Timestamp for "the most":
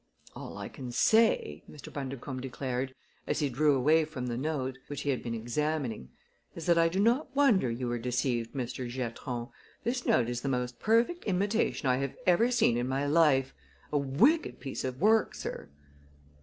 10.41-10.79